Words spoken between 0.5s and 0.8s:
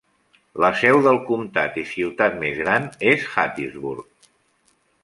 La